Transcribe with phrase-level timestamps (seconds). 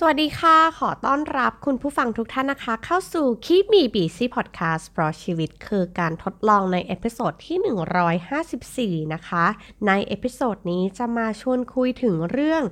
[0.00, 9.44] สวัสดีค่ะ ขอต้อนรับคุณผู้ฟังทุกท่านนะคะ เข้าสู่ Keep Me Busy พอดแคสต์เพราะชีวิตคือการทดลองใน episode ที่ 154 นะคะ
[9.86, 12.62] ใน episode นี้จะมาชวนคุยถึงเรื่อง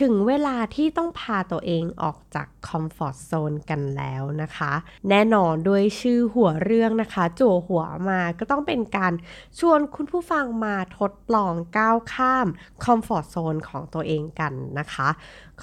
[0.00, 4.72] ถึงเวลาที่ต้องพาตัวเองออกจาก comfort zone กันแล้วนะคะ
[5.10, 9.12] แน่นอนด้วยชื่อหัวเรื่องนะคะ จั่วหัวมาก็ต้องเป็นการ
[9.58, 12.48] ชวนคุณผู้ฟังมาทดลองก้าวข้าม
[12.84, 15.08] comfort zone ของตัวเองกันนะคะ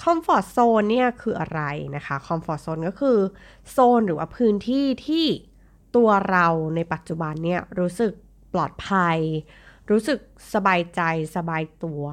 [0.00, 1.62] comfort zone เนี่ยคืออะไร
[1.96, 3.18] นะคะ comfort zone ก็คือ
[3.70, 5.26] โซนหรือว่าพื้นที่ที่
[5.96, 8.12] ตัวเราในปัจจุบันเนี่ยรู้สึก
[8.54, 9.18] ปลอดภัย
[9.90, 10.18] รู้สึก
[10.54, 11.00] สบายใจ
[11.36, 12.04] สบายตัว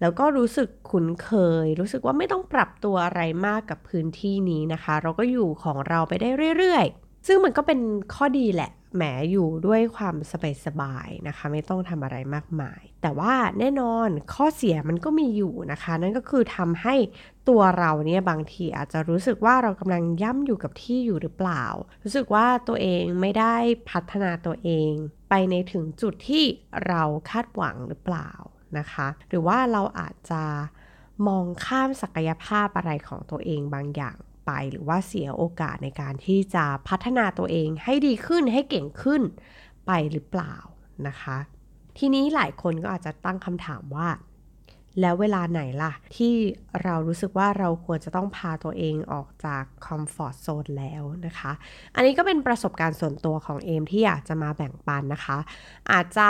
[0.00, 1.30] แล้วก็รู้สึกคุ้นเค
[1.64, 7.80] ย รู้สึกว่าไม่ต้องปรับตัวอะไรมากกับพื้นที่นี้นะคะ เราก็อยู่ของเราไปได้เรื่อยๆ ซึ่งมันก็เป็น
[8.14, 10.16] ข้อดีแหละแหมอยู่ด้วยความ
[10.64, 16.94] สบายๆนะคะ ไม่ต้องทำอะไรมากมาย แต่ว่าแน่นอนข้อเสียมันก็มีอยู่นะคะ นั่นก็คือทำให้
[17.48, 21.64] ตัวเราเนี่ยบางทีอาจจะรู้สึกว่าเรากำลังย่ำอยู่กับที่อยู่หรือเปล่า
[22.02, 23.56] รู้สึกว่าตัวเองไม่ได้
[23.90, 24.92] พัฒนาตัวเอง
[25.30, 26.44] ไปในถึงจุดที่
[26.86, 28.30] เราคาดหวังหรือเปล่า
[28.78, 30.42] นะคะ หรือว่าเราอาจจะ
[31.26, 34.16] มองข้ามศักยภาพอะไรของตัวเองบางอย่าง
[34.46, 39.22] ไป หรือว่าเสียโอกาสในการที่จะพัฒนาตัวเองให้ดีขึ้นให้เก่งขึ้น
[39.86, 40.54] ไปหรือเปล่า
[41.08, 41.36] นะคะ
[41.98, 44.08] ทีนี้หลายคนก็อาจจะตั้งคำถามว่า
[45.00, 46.32] แล้วเวลาไหนล่ะ ที่
[46.82, 51.52] เรารู้สึกว่าเราควรจะต้องพาตัวเองออกจากคอมฟอร์ทโซนแล้วนะคะ
[51.94, 55.38] อันนี้ก็เป็นประสบการณ์ส่วนตัวของเอมที่อยากจะมาแบ่งปันนะคะ
[55.92, 56.28] อาจจะ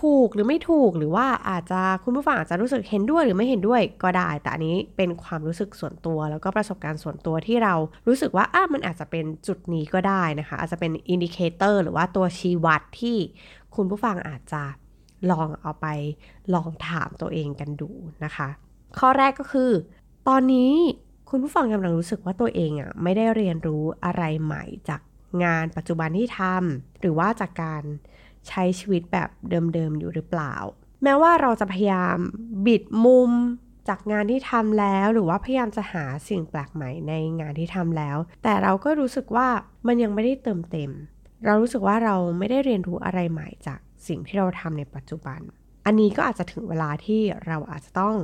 [0.00, 7.74] ถูกหรือไม่ถูกหรือว่าอาจจะคุณผู้ฟังอาจจะรู้สึกเห็นด้วยหรือไม่เห็นด้วยก็ได้ แต่อันนี้เป็นความรู้สึกส่วนตัว แล้วก็ประสบการณ์ส่วนตัวที่เรา
[8.06, 13.16] รู้สึกว่าอะมันอาจจะเป็นจุดนี้ก็ได้นะคะ อาจจะเป็น indicator หรือว่าตัวชี้วัดที่
[13.76, 14.62] คุณผู้ฟังอาจจะ
[15.30, 15.86] ลองเอาไป
[16.54, 17.90] ลองถามตัวเองกันดู
[18.24, 18.48] นะคะ
[18.98, 19.70] ข้อแรกก็คือ
[20.28, 20.72] ตอนนี้
[21.30, 25.00] คุณผู้ฟังกำลังรู้สึกว่าตัวเองอะไม่ได้เรียนรู้อะไรใหม่จาก
[25.44, 27.82] งานปัจจุบันที่ทำหรือว่าจากการ
[28.48, 29.28] ใช้ชีวิตแบบ
[29.74, 30.54] เดิมๆอยู่หรือเปล่า
[31.02, 32.18] แม้ว่าเราจะพยายาม
[32.66, 33.30] บิดมุม
[33.88, 39.48] จากงานที่ทำแล้วหรือว่าพยายามจะหาสิ่งแปลกใหม่ในงานที่ทำแล้ว แต่เราก็รู้สึกว่า
[39.86, 40.90] มันยังไม่ได้เติมเต็ม
[41.44, 45.40] เรารู้สึกว่าเราไม่ได้เรียนรู้อะไรใหม่จากสิ่งที่เราทำในปัจจุบัน
[45.86, 48.16] อันนี้ก็อาจจะถึงเวลาที่เราอาจจะต้อง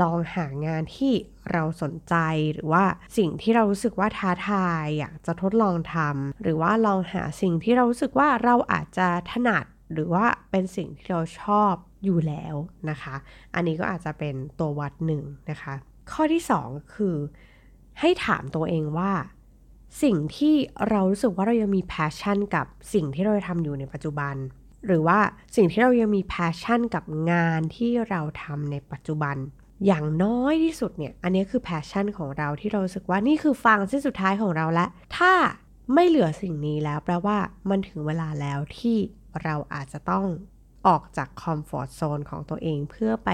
[0.00, 1.12] ลองหางานที่
[1.52, 2.14] เราสนใจ
[2.54, 2.84] หรือว่า
[3.16, 11.74] สิ่งที่เรารู้สึกว่าท้าทายอยากจะทดลองทำหรือว่าลองหาสิ่งที่เรารู้สึกว่าเราอาจจะถนัดหรือว่าเป็นสิ่งที่เราชอบ
[12.04, 12.54] อยู่แล้ว
[12.90, 13.14] นะคะ
[13.54, 15.74] อันนี้ก็อาจจะเป็นตัววัดหนึ่งนะคะ
[16.12, 17.16] ข้อที่ 2 คือ
[18.00, 19.12] ให้ถามตัวเองว่า
[20.02, 20.54] สิ่งที่
[20.88, 24.34] เรารู้สึกว่าเรายังมี passion กับสิ่งที่เราทำอยู่ในปัจจุบัน
[24.86, 25.18] หรือว่า
[25.56, 29.36] สิ่งที่เรายังมี passion กับงานที่เราทำในปัจจุบัน
[29.86, 35.32] อย่างน้อยที่สุดเนี่ย อันนี้คือ passion ของเราที่เราสึกว่านี่คือฟางเส้นสุดท้ายของเราแล้วถ้า
[35.94, 37.38] ไม่เหลือสิ่งนี้แล้วแปลว่า
[37.70, 38.96] มันถึงเวลาแล้วที่
[39.42, 40.24] เราอาจจะต้อง
[40.86, 43.30] ออกจากคอมฟอร์ทโซนของตัวเองเพื่อไป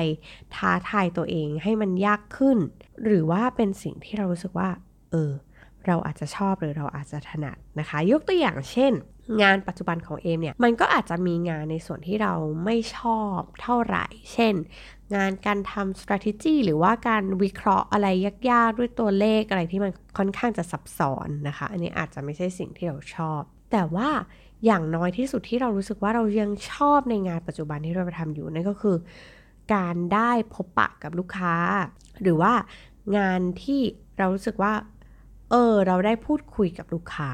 [0.55, 2.59] ท้าทายตัวเองให้มันยากขึ้น
[3.05, 4.71] หรือว่าเป็นสิ่งที่เรารู้สึกว่า
[5.11, 5.33] เออ
[5.87, 8.93] เราอาจจะชอบหรือเราอาจจะถนัดนะคะ ยกตัวอย่างเช่น
[9.43, 12.35] งานปัจจุบันของเอมเนี่ยมันก็อาจจะมีงานในส่วนที่เรา
[12.65, 14.55] ไม่ชอบเท่าไหร่ เช่น
[15.15, 18.07] งานการทำ strategy หรือว่าการวิเคราะห์อะไร
[18.51, 23.41] ยากๆ ด้วยตัวเลขอะไรที่มันค่อนข้างจะซับซ้อนนะคะ อันนี้อาจจะไม่ใช่สิ่งที่เราชอบ
[23.73, 24.11] แต่ว่า
[24.67, 28.97] อย่างน้อยที่สุดที่เรารู้สึกว่าเรายังชอบในงานปัจจุบันที่เราทำอยู่นั่นก็คือ
[29.75, 31.55] การได้พบปะกับลูกค้า
[32.23, 32.53] หรือว่า
[33.17, 33.81] งานที่
[34.19, 34.75] เรารู้สึกว่า
[35.51, 37.31] เออ เราได้พูดคุยกับลูกค้า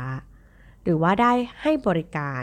[0.88, 1.32] หรือว่าได้
[1.62, 2.42] ให้บริการ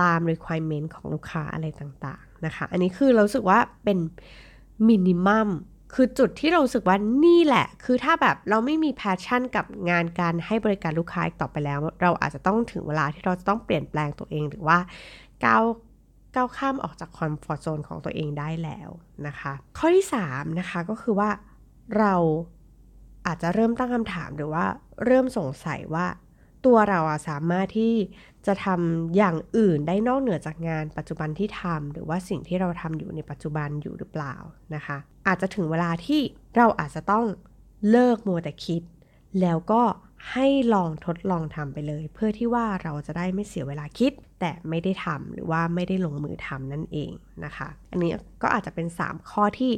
[0.00, 3.98] ตาม requirement ของลูกค้าอะไรต่างๆนะคะ อันนี้คือเราสึกว่าเป็น
[4.88, 5.48] minimum
[5.94, 14.78] คือจุดที่เราสึกว่านี่แหละ คือถ้าแบบเราไม่มี passion กับงานการให้บริการลูกค้าอีกต่อไปแล้ว เราอาจจะต้องถึงเวลาที่เราจะต้องเปลี่ยนแปลงตัวเองหรือว่า
[15.44, 15.64] ก้าว
[16.34, 18.90] ก้าวข้ามออกจาก comfort zone ของตัวเองได้แล้ว
[19.26, 21.30] นะคะ ข้อที่3นะคะก็คือว่า
[21.98, 22.14] เรา
[23.26, 24.64] อาจจะเริ่มตั้งคำถามหรือว่า
[25.04, 26.06] เริ่มสงสัยว่า
[26.66, 27.94] ตัวเราอะสามารถที่
[28.46, 34.34] จะทำอย่างอื่นได้นอกเหนือจากงานปัจจุบันที่ทำหรือว่าสิ่งที่เราทำอยู่ในปัจจุบันอยู่หรือเปล่า
[34.74, 34.96] นะคะ
[35.26, 36.20] อาจจะถึงเวลาที่
[36.56, 37.26] เราอาจจะต้อง
[37.90, 38.82] เลิกมัวแต่คิด
[39.40, 39.82] แล้วก็
[40.32, 47.12] ให้ลองทดลองทำไปเลย เพื่อที่ว่าเราจะได้ไม่เสียเวลาคิด แต่ไม่ได้ทำหรือว่าไม่ได้ลงมือทำนั่นเอง
[47.44, 48.12] นะคะ อันนี้
[48.42, 49.72] ก็อาจจะเป็น 3 ข้อที่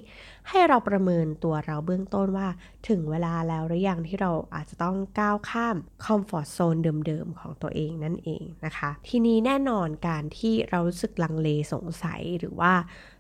[0.49, 2.49] ให้เราประเมินตัวเราเบื้องต้นว่า
[2.89, 12.73] ถึงเวลาแล้วหรือยังที่เราอาจจะต้องก้าวข้ามคอมฟอร์ทโซนเดิมๆของตัวเองนั่นเองนะคะ ทีนี้แน่นอนการที่เรารู้สึกลังเลสงสัยหรือว่า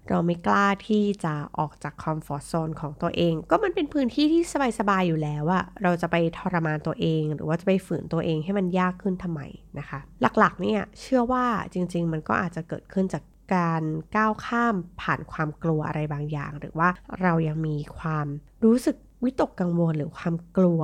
[0.08, 4.42] เราไม่กล้าที่จะออกจากคอมฟอร์ทโซนของตัวเอง ก็มันเป็นพื้นที่ที่
[4.78, 9.40] สบายๆอยู่แล้วอะเราจะไปทรมานตัวเอง หรือว่าจะไปฝืนตัวเองให้มันยากขึ้นทำไม
[9.78, 9.98] นะคะ
[10.38, 13.22] หลักๆเนี่ยเชื่อว่าจริง ๆ มันก็อาจจะเกิดขึ้นจาก
[13.54, 13.82] การ
[14.16, 16.88] ก้าวข้ามผ่านความกลัวอะไรบางอย่าง หรือว่า
[17.22, 18.26] เรายังมีความ
[18.64, 20.82] รู้สึกวิตกกังวลหรือความกลัว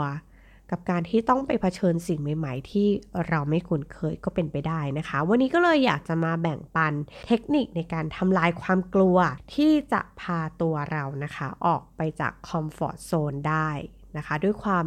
[0.70, 2.88] กับการที่ต้องไปเผชิญสิ่งใหม่ ๆ ที่
[3.29, 6.94] เราไม่คุ้นเคยก็เป็นไปได้นะคะ วันนี้ก็เลยอยากจะมาแบ่งปัน
[7.26, 9.19] เทคนิคในการทำลายความกลัว
[9.55, 13.70] ที่จะพาตัวเรานะคะ ออกไปจากคอมฟอร์ทโซนได้
[14.17, 14.87] นะคะ ด้วยความ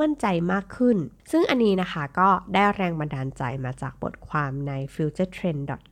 [0.00, 0.96] มั่นใจมากขึ้น
[1.30, 5.62] ซึ่งอันนี้นะคะก็ได้แรงบันดาลใจมาจากบทความใน futuretrend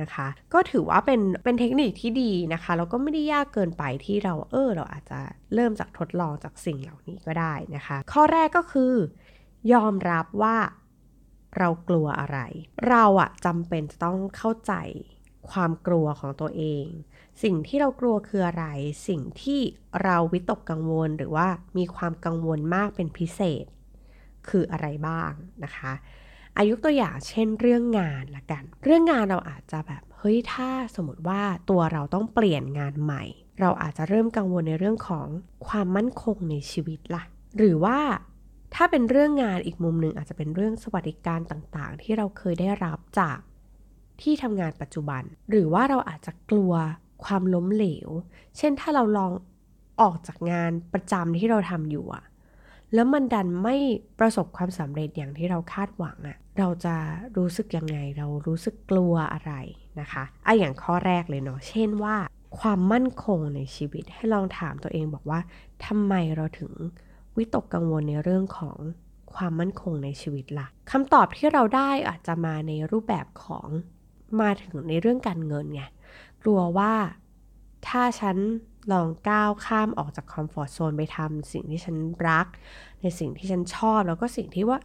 [0.00, 5.20] นะคะ ก็ถือว่าเป็นเป็นเทคนิคที่ดีนะคะแล้วก็ไม่ได้ยากเกินไปที่เราเออเราอาจจะ
[5.54, 8.94] เริ่มจากทดลองจากสิ่งเหล่านี้ก็ได้นะคะ ข้อแรกก็คือ
[9.72, 10.56] ยอมรับว่า
[11.58, 12.38] เรากลัวอะไร
[12.88, 14.74] เราอะจำเป็นจะต้องเข้าใจ
[15.50, 16.86] ความกลัวของตัวเอง
[17.42, 18.66] สิ่งที่เรากลัวคืออะไร
[19.08, 19.60] สิ่งที่
[20.02, 23.64] เราวิตกกังวลหรือว่ามีความกังวลมากเป็นพิเศษ
[24.48, 25.32] คืออะไรบ้าง
[25.64, 25.92] นะคะ
[26.58, 33.22] อายุตัวอย่างเช่นเรื่องงานละกัน เรื่องงานเราอาจจะแบบเฮ้ยถ้าสมมติว่าตัวเราต้องเปลี่ยนงานใหม่
[33.60, 35.26] เราอาจจะเริ่มกังวลในเรื่องของ
[35.66, 37.22] ความมั่นคงในชีวิตละ่ะ
[37.58, 37.98] หรือว่า
[38.74, 43.38] ถ้าเป็นเรื่องงานอีกมุมหนึ่งอาจจะเป็นเรื่องสวัสดิการต่างๆ ที่เราเคยได้รับจาก
[44.20, 46.72] ที่ทำงานปัจจุบัน หรือว่าเราอาจจะกลัว
[47.24, 48.08] ความล้มเหลว
[48.58, 49.32] เช่นถ้าเราลอง
[50.00, 52.24] ออกจากงานประจำที่เราทำอยู่อะ
[52.94, 53.76] แล้วมันดันไม่
[54.18, 56.96] ประสบความสำเร็จอย่างที่เราคาดหวังอะเราจะ
[57.36, 59.52] รู้สึกยังไง เรารู้สึกกลัวอะไร
[60.00, 62.16] นะคะอะอย่างข้อแรกเลยเนาะ เช่นว่า
[62.58, 65.40] ความมั่นคงในชีวิตให้ลองถามตัวเองบอกว่า
[65.86, 66.72] ทำไมเราถึง
[67.36, 68.76] วิตกกังวลในเรื่องของ
[69.34, 73.68] ความมั่นคงในชีวิตละ่ะคำตอบที่เราได้อาจจะมาในรูปแบบของ
[74.40, 75.82] มาถึงในเรื่องการเงินไง
[76.42, 76.92] กลัวว่า
[77.88, 78.36] ถ้าฉัน
[78.92, 81.96] ลองก้าวข้ามออกจากคอมฟอร์ทโซนไปทำสิ่งที่ฉัน
[82.28, 82.46] รัก
[83.02, 84.78] ในสิ่งที่ฉันชอบ แล้วก็สิ่งที่ว่า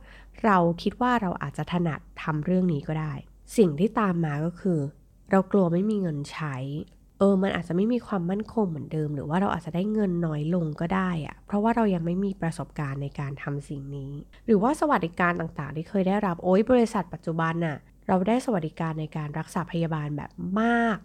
[0.44, 3.14] เราคิดว่าเราอาจจะถนัดทำเรื่องนี้ก็ได้
[3.58, 4.80] สิ่งที่ตามมาก็คือ
[5.32, 6.56] เรากลัวไม่มีเงินใช้
[7.20, 14.12] เออ มันอาจจะไม่มีความมั่นคงเหมือนเดิม หรือว่าเราอาจจะได้เงินน้อยลงก็ได้อะเพราะว่าเรายังไม่มีประสบการณ์ในการทำสิ่งนี้
[14.46, 17.78] หรือว่าสวัสดิการต่างๆ ที่เคยได้รับ โอ้ยบริษัทปัจจุบันน่ะ
[18.08, 20.98] เราได้สวัสดิการในการรักษาพยาบาลแบบมาก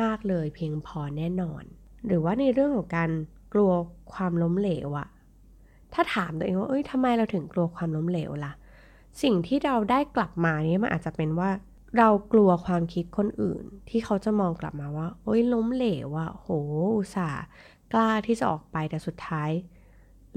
[0.00, 1.64] มาก ๆเลยเพียงพอแน่นอน
[2.06, 3.10] หรือว่าในเรื่องของการ
[3.54, 3.70] กลัว
[4.14, 5.08] ความล้มเหลวอะ
[5.94, 8.52] ถ้าถามตัวเองว่าเอ้ยทำไมเราถึงกลัวความล้มเหลวละ่ะ
[9.22, 11.50] สิ่งที่เราได้กลับมานี้มันอาจจะเป็นว่า
[11.98, 16.48] เรากลัวความคิดคนอื่น ที่เขาจะมองกลับมาว่า โอ้ยล้มเหลวอะโห
[16.96, 17.44] อุตส่าห์
[17.92, 19.50] กล้าที่จะออกไปแต่สุดท้าย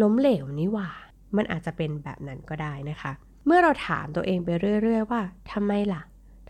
[0.02, 0.88] ล้มเหลวนี่ว่า
[1.36, 3.12] มันอาจจะเป็นแบบนั้นก็ได้นะคะ
[3.46, 4.50] เมื่อเราถามตัวเองไป
[4.84, 5.22] เรื่อย ๆ ว่า
[5.52, 6.02] ทำไมล่ะ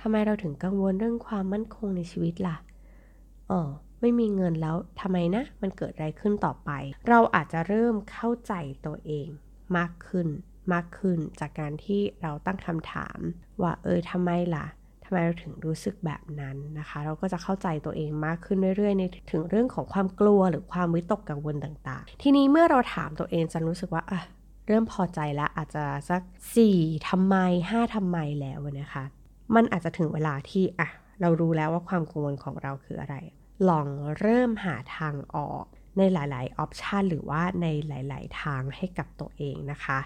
[0.01, 2.57] ทำไมเราถึงกังวลเรื่องความมั่นคงในชีวิตล่ะ
[3.51, 3.61] อ๋อ
[4.01, 6.69] ไม่มีเงินแล้วทำไมนะ มันเกิดอะไรขึ้นต่อไป
[7.09, 8.53] เราอาจจะเริ่มเข้าใจ
[8.85, 9.27] ตัวเอง
[9.77, 10.27] มากขึ้น
[10.73, 13.19] มากขึ้นจากการที่เราตั้งคำถาม
[13.61, 14.65] ว่าเออทำไมล่ะ
[15.05, 24.21] ทำไมเราถึงรู้สึกแบบนั้นนะคะ เราก็จะเข้าใจตัวเองมากขึ้นเรื่อยๆในถึงเรื่องของความกลัวหรือความวิตกกังวลต่างๆ ทีนี้เมื่อเราถามตัวเองจะรู้สึกว่าอะ
[24.67, 26.21] เริ่มพอใจแล้วอาจจะสัก
[26.65, 27.35] 4ทำไม
[27.71, 29.03] 5ทำไมแล้วนะคะ
[29.55, 30.89] มันอาจจะถึงเวลาที่อะ
[31.21, 33.15] เรารู้แล้วว่าความกังวลของเราคืออะไร
[33.69, 33.87] ลอง
[34.19, 35.65] เริ่มหาทางออก
[35.97, 39.99] ในหลาย ๆ ออปชันหรือว่าในหลาย ๆ ทางให้กับตัวเองนะคะ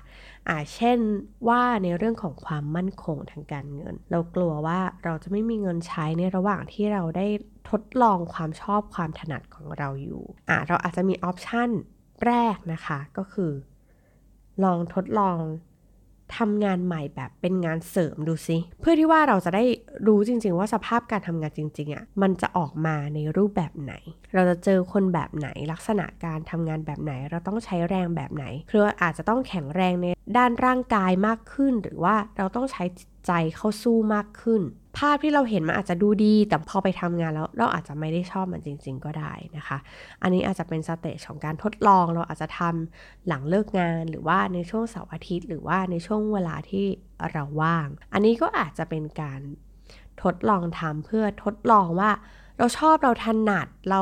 [0.47, 0.99] อ่าเช่น
[1.47, 7.27] ว่าในเรื่องของความมั่นคงทางการเงิน เรากลัวว่าเราจะไม่มีเงินใช้ในระหว่างที่เราได้
[7.69, 11.69] ทดลองความชอบความถนัดของเราอยู่อ่าเราอาจจะมีออปชัน
[12.25, 13.51] แรกนะคะก็คือ
[14.63, 15.37] ลองทดลอง
[16.37, 19.63] ทำงานใหม่แบบเป็นงานเสริมดูซิเพื่อที่ว่าเราจะได้
[20.07, 23.93] รู้จริง ๆ ว่าสภาพการทำงานจริงๆอะ่ะมันจะออกมาในรูปแบบไหน
[24.33, 32.83] เราจะเจอคนแบบไหนลักษณะการทำงานแบบไหน เราต้องใช้แรงแบบไหนคืออาจจะต้องแข็งแรงใน ด้านร่างกายมากขึ้น หรือว่าเราต้องใช้
[33.27, 34.61] ใจเข้าสู้มากขึ้น
[34.97, 39.77] ภาพที่เราเห็นมันอาจจะดูดี แต่พอไปทำงานแล้วเราอาจจะไม่ได้ชอบมันจริง ๆ ก็ได้นะคะ
[40.21, 46.85] อันนี้อาจจะเป็นสเตจของการทดลอง เราอาจจะทำหลังเลิกงาน หรือว่าในช่วงเสาร์อาทิตย์ หรือว่าในช่วงเวลาที่
[47.31, 49.41] เราว่าง อันนี้ก็อาจจะเป็นการ
[50.23, 52.11] ทดลองทำเพื่อทดลองว่า
[52.57, 54.01] เราชอบเราถนัดเรา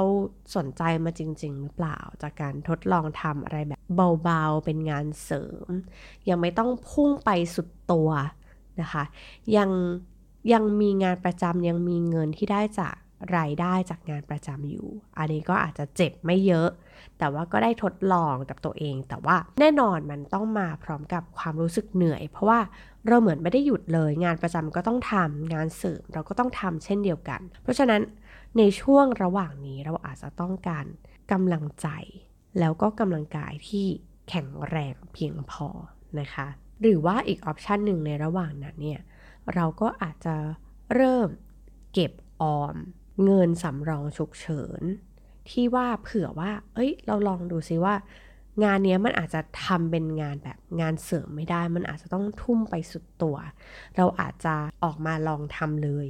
[0.56, 3.80] สนใจมาจริง ๆ หรือเปล่า จากการทดลองทำอะไรแบบ
[4.24, 5.68] เบาๆ เป็นงานเสริม
[6.30, 8.10] ยังไม่ต้องพุ่งไปสุดตัว
[8.82, 9.04] นะคะ
[9.58, 9.70] ยัง
[10.54, 12.96] ยังมีงานประจำยังมีเงินที่ได้จาก
[13.38, 16.70] รายได้จากงานประจำอยู่ อันนี้ก็อาจจะเจ็บไม่เยอะ
[17.18, 22.60] แต่ว่าก็ได้ทดลองกับตัวเอง แต่ว่าแน่นอนมันต้องมาพร้อมกับความรู้สึกเหนื่อย เพราะว่า
[23.08, 28.02] เราเหมือนไม่ได้หยุดเลย งานประจำก็ต้องทำงานเสริมเราก็ต้องทำเช่นเดียวกัน เพราะฉะนั้น
[28.58, 30.86] ในช่วงระหว่างนี้เราอาจจะต้องการ
[31.32, 31.88] กำลังใจ
[32.60, 33.86] แล้วก็กำลังกายที่
[34.30, 35.68] แข็งแรงเพียงพอ
[36.20, 36.48] นะคะ
[36.82, 39.02] หรือว่าอีกออปชันหนึ่งในระหว่างนั้นเนี่ย
[39.54, 40.36] เราก็อาจจะ
[40.96, 41.30] เริ่ม
[41.94, 42.76] เก็บออม
[43.24, 44.82] เงินสำรองฉุกเฉิน
[45.50, 47.96] ที่ว่าเผื่อว่า เอ้ย เราลองดูซิว่า
[48.64, 53.38] งานนี้มันอาจจะทำเป็นงานแบบงานเสริมไม่ได้ มันอาจจะต้องทุ่มไปสุดตัว
[53.98, 56.08] เราอาจจะออกมาลองทำเลย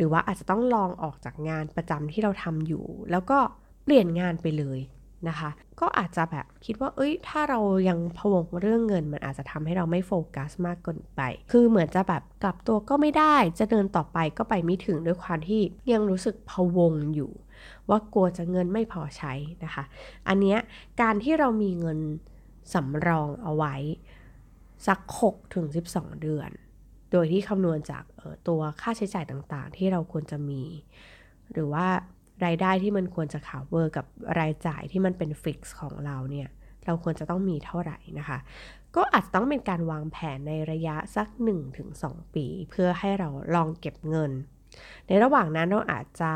[0.00, 3.38] หรือว่าอาจจะต้องลองออกจากงานประจำที่เราทำอยู่ แล้วก็
[3.84, 4.80] เปลี่ยนงานไปเลย
[5.28, 11.20] นะคะ ก็อาจจะแบบคิดว่า เอ้ย ถ้าเรายังพวงเรื่องเงิน มันอาจจะทำให้เราไม่โฟกัสมากเกินไป
[11.52, 17.32] คือเหมือนจะแบบกลับตัวก็ไม่ได้ จะเดินต่อไปก็ไปไม่ถึงด้วยความที่ยังรู้สึกพวงอยู่
[17.88, 19.32] ว่ากลัวจะเงินไม่พอใช้
[19.64, 19.84] นะคะ
[20.28, 20.58] อันเนี้ย
[21.00, 21.98] การที่เรามีเงิน
[22.74, 23.74] สำรองเอาไว้
[24.86, 26.50] สัก6ถึง12 เดือน
[27.12, 28.04] โดยที่คำนวณจาก
[28.48, 30.62] ตัวค่าใช้จ่ายต่างๆ ที่เราควรจะมี
[31.52, 31.86] หรือว่า
[32.44, 34.06] รายได้ที่มันควรจะ cover กับ
[34.40, 36.48] รายจ่ายที่มันเป็น fix ของเราเนี่ย
[36.84, 38.38] เราควรจะต้องมีเท่าไหร่นะคะ
[38.96, 41.28] ก็อาจจะต้องเป็นการวางแผนในระยะสัก
[41.80, 44.32] 1-2 ปี เพื่อให้เราลองเก็บเงิน
[45.08, 46.32] ในระหว่างนั้นเราอาจจะ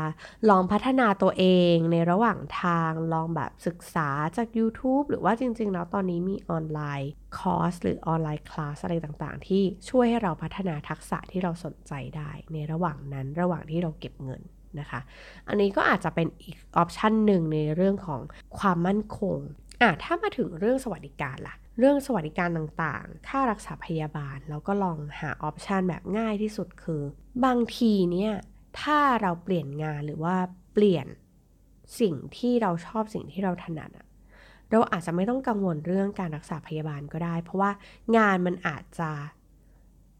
[0.49, 14.41] ลองพัฒนาตัวเองในระหว่างทางลองแบบศึกษาจาก YouTube หรือว่าจริงๆ แล้วตอนนี้มี online course หรือ online class อะไรต่างๆ ที่ช่วยให้เราพัฒนาทักษะที่เราสนใจได้ ในระหว่างนั้นระหว่างที่เราเก็บเงิน
[14.79, 14.99] นะคะ
[15.47, 18.21] อันนี้ก็อาจจะเป็นอีก option หนึ่งในเรื่องของ
[18.57, 19.37] ความมั่นคง
[19.81, 27.01] อะถ้ามาถึงเรื่องสวัสดิการล่ะ เรื่องสวัสดิการต่างๆ ค่ารักษาพยาบาลเราก็ลองหาออปชันแบบง่ายที่สุดคือ
[27.45, 28.33] บางทีเนี่ย
[28.81, 30.35] ถ้าเราเปลี่ยนงานหรือว่า
[30.73, 31.07] เปลี่ยน
[31.99, 34.07] สิ่งที่เราชอบสิ่งที่เราถนัดอะ
[34.71, 37.71] เราอาจจะไม่ต้องกังวลเรื่องการรักษาพยาบาลก็ได้ เพราะว่า
[38.17, 39.11] งานมันอาจจะ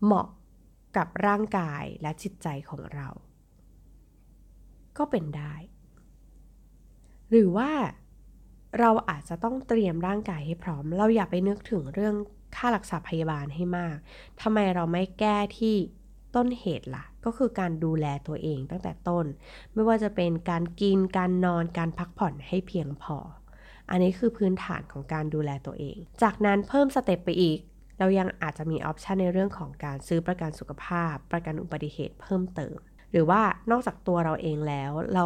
[0.03, 0.27] เหมาะ
[0.97, 3.07] กับร่างกายและจิตใจของเรา
[4.97, 5.53] ก็เป็นได้
[7.29, 7.71] หรือว่า
[8.79, 12.15] เราอาจจะต้องเตรียมร่างกายให้พร้อม เราอย่าไปนึกถึงเรื่อง
[12.55, 13.98] ค่ารักษาพยาบาลให้มาก
[14.41, 15.75] ทำไมเราไม่แก้ที่
[16.36, 19.25] ต้นเหตุล่ะ ก็คือการดูแลตัวเองตั้งแต่ต้น
[19.74, 23.17] ไม่ว่าจะเป็นการกิน การนอน การพักผ่อนให้เพียงพอ
[23.89, 27.60] อันนี้คือพื้นฐานของการดูแลตัวเอง จากนั้นเพิ่ม step ไปอีก
[28.00, 32.77] เรายังอาจจะมี option ในเรื่องของการซื้อประกันสุขภาพ ประกันอุบัติเหตุเพิ่มเติม
[33.12, 33.41] หรือว่า
[33.72, 35.25] นอกจากตัวเราเองแล้ว เรา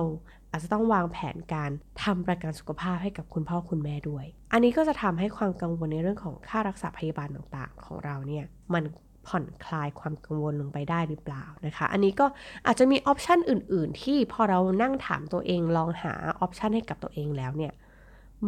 [0.52, 1.72] อาจจะต้องวางแผนการ
[2.04, 8.84] ทำประกันสุขภาพให้กับคุณพ่อคุณแม่ด้วย อันนี้ก็จะทำให้ความกังวลในเรื่องของค่ารักษาพยาบาลต่างๆ ของเราเนี่ยมัน
[9.28, 12.26] ผ่อนคลายความกังวลลงไปได้หรือเปล่านะคะ อันนี้ก็
[12.66, 17.74] อาจจะมีออปชันอื่น ๆ ที่พอเรานั่งถามตัวเองลองหาออปชันให้กับตัวเองแล้วเนี่ย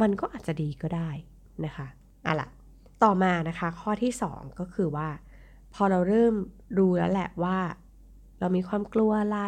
[0.02, 1.10] มันก็อาจจะดีก็ได้
[1.66, 1.88] นะคะ
[2.26, 2.50] อะล่ะ
[3.04, 5.08] ต่อมานะคะ ข้อที่ 2 ก็คือว่า
[5.74, 6.36] พอเราเริ่ม
[6.78, 7.58] รู้แล้วแหละว่า
[8.40, 9.40] เรามีความกลัวอะไร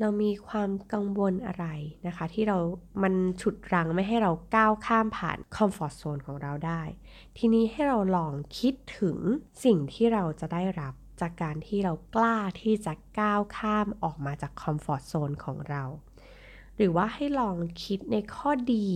[0.00, 1.66] เรามีความกังวลอะไร
[2.06, 2.58] นะคะ ที่เรา
[3.02, 6.82] มันฉุดรั้งไม่ให้เราก้าวข้ามผ่าน comfort zone ของเราได้
[7.38, 9.18] ทีนี้ให้เราลองคิดถึง
[9.64, 15.84] สิ่งที่เราจะได้รับจากการที่เรากล้าที่จะก้าวข้ามออกมาจาก comfort zone ของเรา
[16.76, 18.90] หรือว่าให้ลองคิดในข้อดี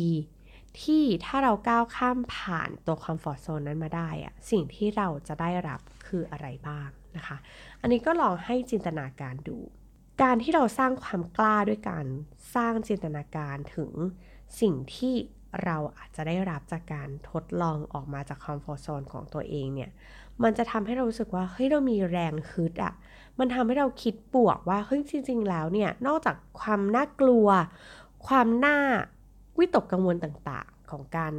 [0.83, 7.37] ที่ถ้าเราก้าวข้ามผ่านตัว comfort zone นั้นมาได้อะสิ่งที่เราจะได้รับคืออะไรบ้างนะคะ
[7.80, 9.59] อันนี้ก็ลองให้จินตนาการดู
[10.23, 12.07] การที่เราสร้างความกล้าด้วยการ
[12.55, 13.91] สร้างจินตนาการถึง
[14.61, 15.15] สิ่งที่
[15.65, 19.91] เราอาจจะได้รับจากการทดลองออกมาจากคอมฟอร์ทโซนของตัวเองเนี่ย
[20.43, 22.95] มันจะทำให้เรารู้สึกว่าเฮ้ยเรามีแรงฮึดอะ
[23.39, 27.49] มันทำให้เราคิดบวกว่าเฮ้ยจริง ๆ แล้วเนี่ย นอกจากความน่ากลัว
[28.27, 28.79] ความน่า
[29.59, 31.33] วิตกกังวลต่างๆ ของการ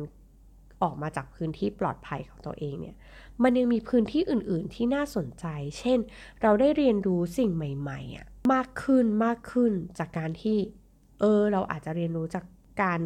[0.81, 2.95] ออกมาจากพื้นที่ปลอดภัยของตัวเองเนี่ย
[3.43, 5.45] มันยังมีพื้นที่อื่น ๆ ที่น่าสนใจ
[5.79, 5.99] เช่น
[6.41, 10.57] เราได้เรียนรู้สิ่งใหม่ๆอะมากขึ้นมากขึ้นจากการที่
[11.19, 12.45] เออ เราอาจจะเรียนรู้จาก
[12.83, 13.01] การ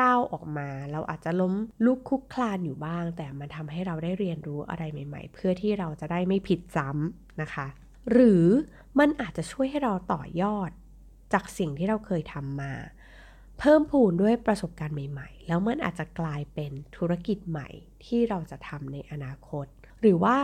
[0.00, 7.66] ก้าวออกมา เราอาจจะล้มลุกคุกคลานอยู่บ้าง แต่มันทำให้เราได้เรียนรู้อะไรใหม่ ๆ เพื่อที่เราจะได้ไม่ผิดซ้ำนะคะ
[8.12, 8.44] หรือ
[8.98, 10.70] มันอาจจะช่วยให้เราต่อยอด
[11.32, 12.72] จากสิ่งที่เราเคยทำมา
[13.62, 17.68] เพิ่มพูนด้วยประสบการณ์ใหม่ๆ แล้วมันอาจจะกลายเป็นธุรกิจใหม่
[18.04, 19.66] ที่เราจะทำในอนาคต
[20.00, 20.38] หรือว่า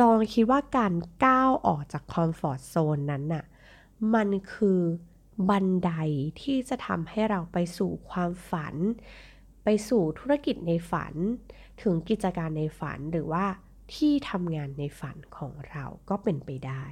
[0.00, 3.44] ลองคิดว่าการก้าวออกจากคอมฟอร์ทโซนนั้นน่ะ
[4.14, 4.80] มันคือ
[5.48, 5.90] บันได
[6.42, 8.74] ที่จะทำให้เราไปสู่ความฝัน
[9.64, 11.14] ไปสู่ธุรกิจในฝัน
[11.82, 13.44] ถึงกิจการในฝันหรือว่า
[13.94, 16.84] ที่ทำงานในฝันของเราก็เป็นไปได้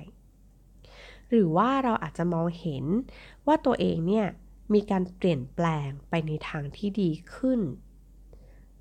[1.30, 2.84] หรือว่าเราอาจจะมองเห็น
[3.46, 4.28] ว่าตัวเองเนี่ย
[4.74, 7.60] มีการเปลี่ยนแปลงไปในทางที่ดีขึ้น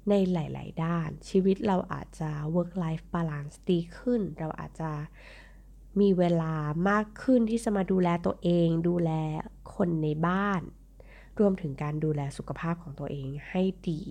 [0.10, 4.92] ในหลาย ๆ ด้าน ชีวิตเราอาจจะ work life balance ดีขึ้น เราอาจจะ
[6.00, 6.54] มีเวลา
[6.90, 9.12] มากขึ้นที่จะมาดูแลตัวเอง ดูแล
[9.76, 10.62] คนในบ้าน
[11.40, 14.02] รวมถึงการดูแลสุขภาพของตัวเองให้ดี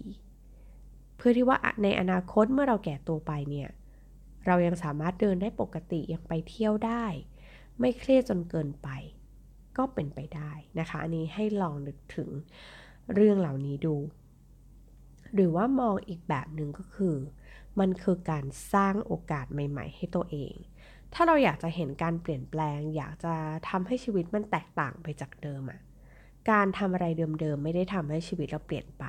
[1.17, 3.69] เพื่อที่ว่าในอนาคตเมื่อเราแก่ตัวไปเนี่ย
[4.47, 7.07] เรายังสามารถเดินได้ปกติยังไปเที่ยวได้
[7.81, 8.89] ไม่เครียดจนเกินไป
[9.79, 12.31] ก็เป็นไปได้นะคะ อันนี้ให้ลองนึกถึง
[13.15, 13.97] เรื่องเหล่านี้ดู
[15.35, 17.17] หรือว่ามองอีกแบบหนึ่งก็คือ
[17.81, 20.55] มันคือการสร้างโอกาสใหม่ ๆ ให้ตัวเอง
[21.15, 23.35] ถ้าเราอยากจะเห็นการเปลี่ยนแปลง อยากจะ
[23.69, 25.81] ทำให้ชีวิตมันแตกต่างไปจากเดิมอะ
[26.51, 27.07] การทำอะไร
[27.41, 29.05] เดิมๆไม่ได้ทำให้ชีวิตเราเปลี่ยนไป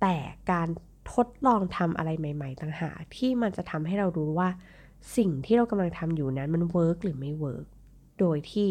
[0.00, 0.16] แต่
[0.52, 0.68] การ
[1.12, 4.48] ทดลองทำอะไรใหม่ๆต่างหากที่มันจะทำให้เรารู้ว่า
[5.16, 7.66] สิ่งที่เรากำลังทำอยู่นั้นมัน work หรือไม่ work
[8.20, 8.68] โดยที่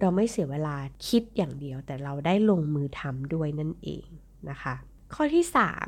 [0.00, 0.76] เราไม่เสียเวลา
[1.08, 4.06] คิดอย่างเดียว แต่เราได้ลงมือทำด้วยนั่นเอง
[4.50, 4.74] นะคะ
[5.14, 5.44] ข้อที่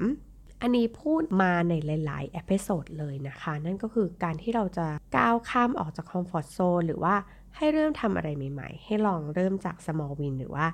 [0.09, 1.73] 3 อันนี้พูดมาใน
[2.07, 7.14] หลายๆ episode เลยนะคะ นั่นก็คือการที่เราจะก้าวข้ามออกจาก comfort zone หรือว่า
[7.57, 10.66] ให้เริ่มทำอะไรใหม่ ๆ ให้ลองเริ่มจาก small win หรือว่า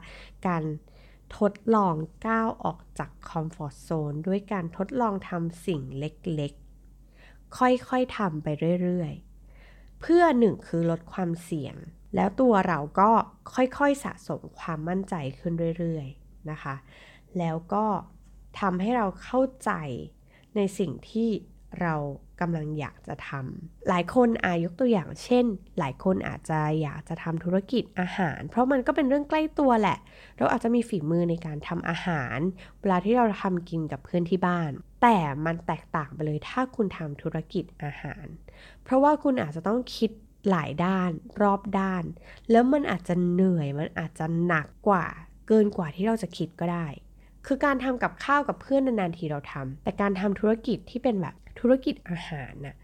[0.47, 0.65] การ
[1.39, 1.95] ทดลอง
[2.27, 8.49] ก้าวออกจากคอมฟอร์ทโซนด้วยการทดลองทำสิ่งเล็กๆ ค่อยๆทำไป
[8.83, 11.77] เรื่อยๆ เพื่อหนึ่งคือลดความเสี่ยง
[12.15, 13.11] แล้วตัวเราก็
[13.55, 16.75] ค่อยๆสะสมความมั่นใจขึ้นเรื่อยๆนะคะ
[17.39, 17.85] แล้วก็
[18.61, 19.71] ทำให้เราเข้าใจ
[20.57, 21.31] ในสิ่งที่
[21.83, 21.95] เรา
[22.41, 25.45] กำลังอยากจะทำหลายคนอายกตัวอย่างเช่น
[25.79, 29.99] หลายคนอาจจะอยากจะทำธุรกิจอาหาร เพราะมันก็เป็นเรื่องใกล้ตัวแหละ
[30.39, 32.39] เราอาจจะมีฝีมือในการทำอาหาร
[32.81, 34.71] เวลาที่เราทำกินกับเพื่อนที่บ้าน
[35.03, 38.27] แต่มันแตกต่างไปเลยถ้าคุณทำธุรกิจอาหาร
[38.85, 40.11] เพราะว่าคุณอาจจะต้องคิด
[40.51, 41.11] หลายด้าน
[41.43, 42.05] รอบด้าน
[42.51, 45.07] แล้วมันอาจจะเหนื่อยมันอาจจะหนักกว่า
[45.49, 46.87] เกินกว่าที่เราจะคิดก็ได้
[47.47, 52.77] คือการทำกับข้าวกับเพื่อนนานๆทีเราทำแต่การทำธุรกิจที่เป็นแบบธุรกิจอาหารน่ะ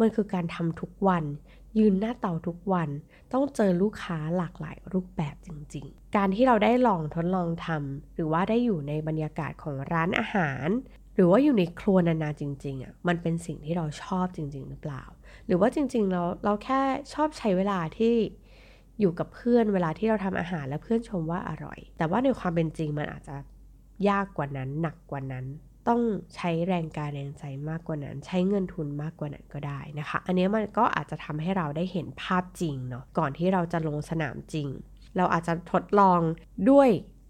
[0.00, 1.24] มันคือการทำทุกวัน
[1.78, 2.88] ยืนหน้าเตาทุกวัน
[3.32, 10.68] ต้องเจอลูกค้าหลากหลายรูปแบบจริง ๆ การที่เราได้ลองทดลองทำหรือว่าได้อยู่ในบรรยากาศของร้านอาหาร
[11.14, 15.02] หรือว่าอยู่ในครัวนานๆจริงๆอะมันเป็นสิ่งที่เราชอบจริง ๆ หรือเปล่า
[15.46, 16.80] หรือว่าจริงๆเราเราแค่
[17.14, 18.14] ชอบใช้เวลาที่
[19.00, 23.36] อยู่กับเพื่อนเวลาที่เราทำอาหารและเพื่อนชมว่าอร่อย แต่ว่าในความเป็นจริงมันอาจจะ
[24.08, 25.44] ยากกว่านั้นหนักกว่านั้น
[25.88, 26.00] ต้อง
[26.34, 34.68] ใช้แรงกายแรงใจมากกว่านั้น ใช้เงินทุนมากกว่านั้นก็ได้นะคะ อันนี้มันก็อาจจะทำให้เราได้เห็นภาพจริงเนาะก่อนที่เราจะลงสนามจริง
[35.16, 36.20] เราอาจจะทดลอง
[36.70, 36.88] ด้วย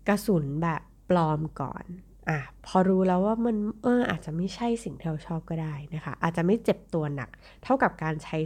[0.09, 1.85] กระสุนแบบปลอมก่อน
[2.29, 7.31] อะพอรู้แล้วว่ามันเอออาจจะไม่ใช่สิ่งที่เราชอบก็ได้นะคะ อาจจะไม่เจ็บตัวหนัก
[7.65, 8.39] เท่ากับการใช้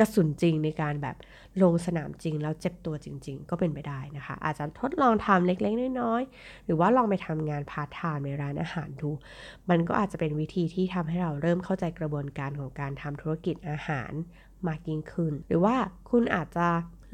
[0.00, 1.16] กระสุนจริงในการแบบ
[1.62, 9.10] ลงสนามจริงแล้วเจ็บตัวจริง ๆ ก็เป็นไปได้นะคะ อาจจะทดลองทำเล็กๆน้อยๆหรือว่าลองไปทำงานพาร์ทไทม์ในร้านอาหารดู
[9.70, 14.12] มันก็อาจจะเป็นวิธีที่ทำให้เราเริ่มเข้าใจกระบวนการของการทำธุรกิจอาหาร
[14.66, 15.76] มากยิ่งขึ้น หรือว่า
[16.10, 16.68] คุณอาจจะ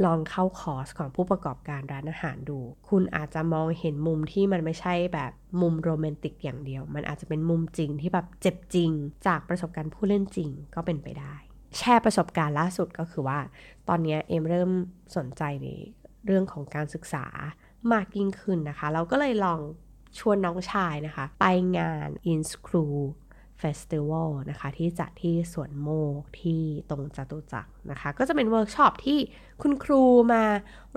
[0.04, 8.90] ลองเข้าคอร์สของผู้ประกอบการร้านอาหารดู คุณอาจจะมองเห็นมุมที่มันไม่ใช่แบบมุมโรแมนติกอย่างเดียว มันอาจจะเป็นมุมจริงที่แบบเจ็บจริง
[9.26, 11.34] จากประสบการณ์ผู้เล่นจริงก็เป็นไปได้
[11.78, 13.38] แชร์ประสบการณ์ล่าสุดก็คือว่า
[13.88, 14.70] ตอนนี้เอ็มเริ่ม
[15.16, 15.68] สนใจใน
[16.26, 17.26] เรื่องของการศึกษา
[17.92, 19.60] มากยิ่งขึ้นนะคะ เราก็เลยลอง
[20.18, 21.46] ชวนน้องชายนะคะ ไป
[21.78, 23.00] งาน insKru
[23.60, 29.18] Festival นะคะ ที่จัดที่สวนโมกข์ที่ตรงจตุจักรนะคะ ก็จะเป็นเวิร์กช็อปที่
[29.62, 30.44] คุณครูมา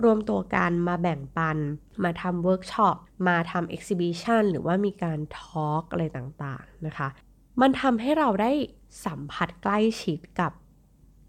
[0.04, 1.58] รวมตัวกันมาแบ่งปัน
[2.04, 2.96] มาทำเวิร์กช็อป
[3.28, 7.08] มาทำ exhibition หรือว่ามีการ talk อะไรต่างๆนะคะ
[7.62, 8.52] มันทำให้เราได้
[9.06, 10.52] สัมผัสใกล้ชิดกับ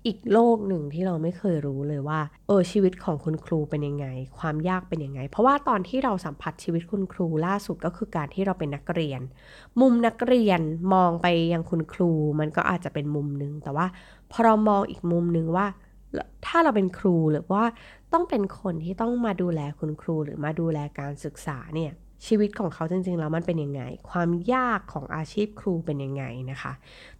[0.06, 4.06] อีกโลกหนึ่งที่เราไม่เคยรู้เลยว่า เออชีวิตของคุณครูเป็นยังไง
[4.38, 9.20] ความยากเป็นยังไง เพราะว่าตอนที่เราสัมผัสชีวิตคุณครูล่าสุดก็คือการที่เราเป็นนักเรียน
[9.80, 10.60] มุมนักเรียน
[10.94, 13.86] มองไปยังคุณครู มันก็อาจจะเป็นมุมหนึ่งแต่ว่า
[14.30, 15.66] พอเรามองอีกมุมหนึ่งว่า
[16.46, 17.64] ถ้าเราเป็นครูหรือว่า
[18.12, 21.92] ต้องเป็นคนที่ต้องมาดูแลคุณครูหรือมาดูแลการศึกษาเนี่ย
[22.26, 26.72] ชีวิตของเขาจริงๆแล้วมันเป็นยังไง ความยากของอาชีพครูเป็นยังไงนะคะ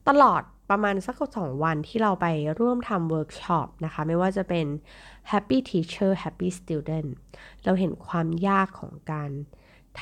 [0.08, 2.26] ตลอด ประมาณสักสองวันที่เราไป
[2.60, 4.66] ร่วมทำเวิร์กช็อปนะคะ ไม่ว่าจะเป็น
[5.30, 7.08] Happy Teacher Happy Student
[7.64, 9.30] เราเห็นความยากของการ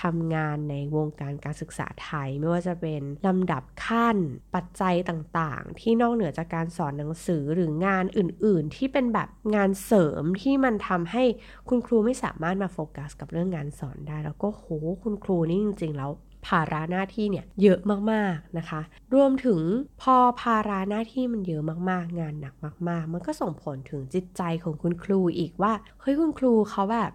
[0.03, 4.17] ทำงานในวงการการศึกษาไทย ไม่ว่าจะเป็นลำดับขั้น
[4.55, 11.25] ปัจจัยต่างๆ ที่นอกเหนือจากการสอนหนังสือหรืองานอื่นๆ ที่เป็นแบบงานเสริมที่มันทำให้
[11.69, 14.65] คุณครูไม่สามารถมาโฟกัสกับเรื่องงานสอนได้ แล้วก็โห
[15.03, 16.11] คุณครูนี่จริง ๆ แล้ว
[16.47, 17.79] ภาระหน้าที่เนี่ยเยอะ
[18.13, 18.81] มากๆนะคะ
[19.15, 19.61] รวมถึง
[20.03, 22.55] พอภาระหน้าที่มันเยอะมากๆ งานหนัก
[22.89, 27.13] มาก ๆ มันก็ส่งผลถึงจิตใจของคุณครูอีกว่าเฮ้ยคุณครูเขาแบบ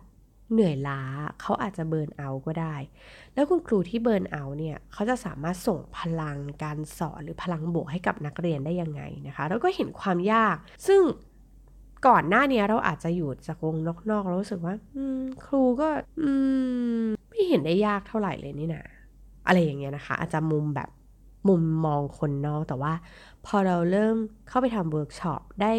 [0.51, 1.01] เหนื่อยล้า
[1.41, 2.75] เขาอาจจะเบิร์นเอาก็ได้
[3.33, 10.55] แล้วคุณครูที่เบิร์นเอาเนี่ยเขาจะสามารถส่งพลังการสอนหรือพลังบวกให้กับนักเรียนได้ยังไงนะคะ แล้วก็เห็นความยาก
[10.87, 11.01] ซึ่ง
[12.07, 13.75] ก่อนหน้านี้เราอาจจะอยู่จากวง
[14.09, 14.75] นอกๆเรารู้สึกว่า
[15.45, 15.89] ครูก็
[17.29, 18.85] ไม่เห็นได้ยากเท่าไหร่เลยนี่นะ
[19.47, 20.89] อะไรอย่างเงี้ยนะคะ อาจจะมุมแบบ
[21.47, 22.93] มุมมองคนนอกแต่ว่า
[23.45, 25.73] พอเราเริ่มเข้าไปทำเวิร์กช็อปได้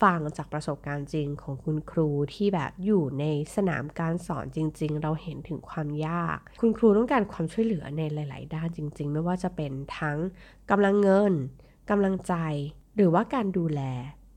[0.00, 3.24] ฟังจากประสบการณ์จริงของคุณครูที่แบบอยู่ใน
[3.56, 10.18] สนามการสอนจริง ๆ เราเห็นถึงความยาก คุณครูต้องการความช่วยเหลือในหลาย ๆ ด้านจริง ๆ ไม่ว่าจะเป็นทั้ง
[10.70, 11.32] กำลังเงิน
[11.90, 12.34] กำลังใจ
[12.96, 13.82] หรือว่าการดูแล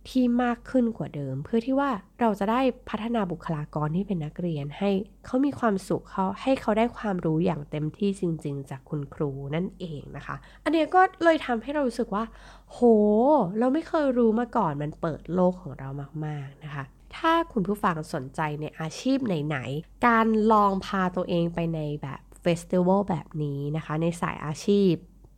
[0.10, 4.90] ที่มากขึ้นกว่าเดิม เพื่อที่ว่าเราจะได้พัฒนาบุคลากรที่เป็นนักเรียน ให้
[5.26, 12.24] เขามีความสุขเขาให้เขาได้ความรู้อย่างเต็มที่จริง ๆ จากคุณครูนั่นเองนะคะ อันนี้ก็เลยทำให้เรารู้สึกว่า
[12.72, 12.80] โห
[13.60, 15.90] เราไม่เคยรู้มาก่อนมันเปิดโลกของเรา
[16.26, 16.84] มาก ๆ นะคะ
[17.18, 24.94] ถ้าคุณผู้ฟังสนใจในอาชีพไหน ๆ การลองพาตัวเองไปในแบบเฟสติวัลแบบนี้นะคะ ในสายอาชีพ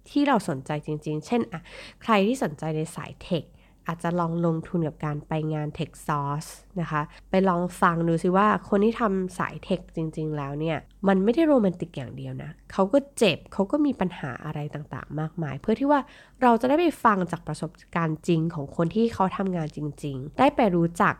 [0.09, 1.61] ที่เราสนใจจริง ๆ เช่นอะ
[2.01, 3.43] ใครที่สนใจในสายเทค
[3.87, 6.49] อาจจะลองลงทุนกับการไปงาน Tech Source
[6.81, 15.99] นะคะ ไปลองฟังดูซิว่าคนที่ทำสายเทคจริง ๆ แล้วเนี่ย มันไม่ได้โรแมนติกอย่างเดียวนะ เขาก็เจ็บเขาก็มีปัญหาอะไรต่างๆ มากมาย เพื่อที่ว่า
[16.41, 21.15] เราจะได้ไปฟังจากประสบการณ์จริงของคนที่เขาทำงานจริง ๆ ได้ไปรู้จัก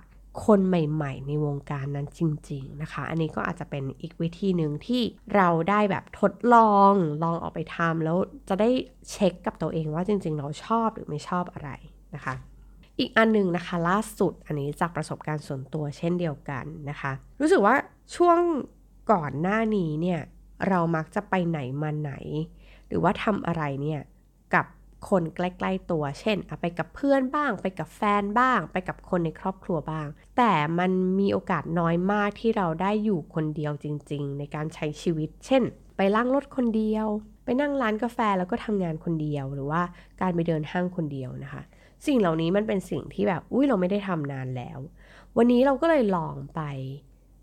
[0.45, 5.01] คนใหม่ๆ ในวงการนั้นจริง ๆ นะคะ อันนี้ก็อาจจะเป็นอีกวิธีหนึ่งที่
[5.35, 8.17] เราได้แบบทดลองลองออกไปทำแล้ว
[8.49, 8.69] จะได้
[9.11, 11.69] เช็คกับตัวเองว่าจริง ๆ เราชอบหรือไม่ชอบอะไร
[12.15, 12.33] นะคะ
[12.99, 17.75] อีกอันหนึ่งนะคะ ล่าสุดอันนี้จากประสบการณ์ส่วนตัวเช่นเดียวกันนะคะ รู้สึกว่า
[18.15, 18.39] ช่วง
[19.11, 20.19] ก่อนหน้านี้เนี่ย
[20.67, 22.13] เรามักจะไปไหนมาไหน
[22.87, 24.01] หรือว่าทำอะไรเนี่ย
[24.53, 24.65] กับ
[25.09, 30.07] คนใกล้ๆตัว เช่นไปกับเพื่อนบ้าง ไปกับแฟนบ้าง ไปกับคนในครอบครัวบ้าง
[30.37, 35.63] แต่มันมีโอกาสน้อยมากที่เราได้อยู่คนเดียวจริง ๆ ในการใช้ชีวิต เช่น
[35.97, 37.07] ไปล้างรถคนเดียว
[37.43, 39.81] ไปนั่งร้านกาแฟแล้วก็ทำงานคนเดียว หรือว่า
[40.21, 41.61] การไปเดินห้างคนเดียวนะคะ
[42.05, 44.79] สิ่งเหล่านี้มันเป็นสิ่งที่แบบอุ้ยเราไม่ได้ทำนานแล้ว
[45.37, 46.61] วันนี้เราก็เลยลองไป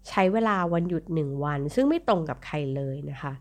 [0.09, 3.33] ใช้เวลาวันหยุดหนึ่งวัน ซึ่งไม่ตรงกับใครเลยนะคะ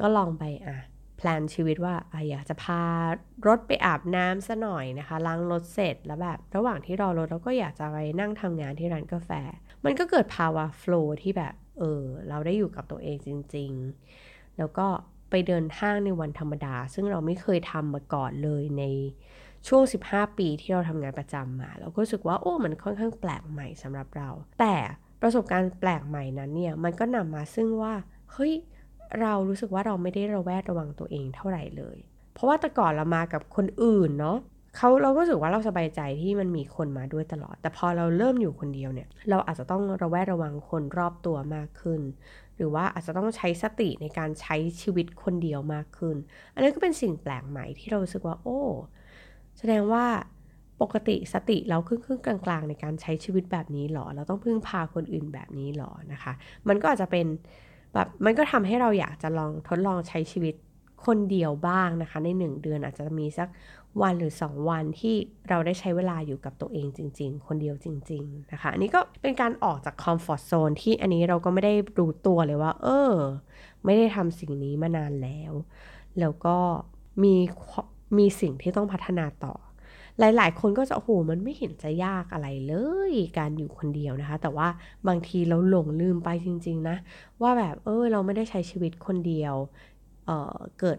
[0.00, 0.76] ก็ลองไปอะ
[1.16, 2.82] แพลนชีวิตว่าออยากจะพา
[3.46, 9.30] รถไปอาบน้ำซะหน่อยนะคะล้างรถเสร็จแล้วแบบ ระหว่างที่รอรถเราก็อยากจะไปนั่งทำงานที่ร้านกาแฟ
[9.84, 13.70] มันก็เกิดภาวะโฟล์ที่แบบ เออ เราได้อยู่กับตัวเองจริง
[14.14, 14.86] ๆ แล้วก็
[15.30, 18.84] ไปเดินห้างในวันธรรมดา ซึ่งเราไม่เคยทำมาก่อนเลยใน
[19.68, 24.28] ช่วง 15 ปีที่เราทำงานประจำมา เราก็รู้สึกว่าโอ้ มันค่อนข้างแปลกใหม่สำหรับเรา
[24.60, 24.74] แต่
[25.22, 27.94] ประสบการณ์แปลกใหม่นั้นเนี่ย มันก็นำมาซึ่งว่า
[28.32, 28.52] เฮ้ย
[29.20, 31.96] เรารู้สึกว่าเราไม่ได้ระแวดระวังตัวเองเท่าไหร่เลย
[32.34, 34.38] เพราะว่าแต่ก่อนเรามากับคนอื่นเนาะ
[34.76, 42.00] เขาเราก็รู้สึกว่าเราสบายใจที่มันมีคนมาด้วยตลอด แต่พอเราเริ่มอยู่คนเดียวเนี่ย เราอาจจะต้องระแวดระวังคนรอบตัวมากขึ้น
[42.56, 46.16] หรือว่าอาจจะต้องใช้สติในการใช้ชีวิตคนเดียวมากขึ้น
[46.54, 48.60] อันนี้นก็เป็นสิ่งแปลกใหม่ที่เรารู้สึกว่า โอ้
[49.58, 50.04] แสดงว่า
[50.80, 56.32] ปกติสติเราครึ่งครึ่งกลางๆ ในการใช้ชีวิตแบบนี้หรอ เราต้องพึ่งพาคนอื่นแบบนี้หรอนะคะ
[56.68, 57.26] มันก็อาจจะเป็น
[57.94, 60.54] แบบมันก็ทำให้เราอยากจะลองทดลองใช้ชีวิต
[61.06, 63.48] คนเดียวบ้างนะคะ ในหนึ่งเดือนอาจจะมีสัก
[64.02, 65.14] วันหรือ 2 วันที่
[65.48, 73.12] เราได้ใช้เวลาอยู่กับตัวเองจริง ๆ คนเดียวจริง ๆ นะคะ อันนี้ก็เป็นการออกจากคอมฟอร์ทโซนที่อันนี้เราก็ไม่ได้รู้ตัวเลยว่า เออ
[73.84, 75.52] ไม่ได้ทำสิ่งนี้มานานแล้ว
[76.20, 76.56] แล้วก็
[77.22, 77.34] มี
[78.18, 79.54] มีสิ่งที่ต้องพัฒนาต่อ
[80.18, 82.74] หลาย ๆ คนก็จะโอ้โหมันไม่เห็นจะยากอะไรเล
[83.10, 84.68] ย การอยู่คนเดียวนะคะ แต่ว่า
[85.08, 86.96] บางทีเราหลงลืมไปจริง ๆ นะ
[87.42, 89.54] ว่าแบบเออเราไม่ได้ใช้ชีวิตคนเดียว
[90.26, 90.98] เเกิด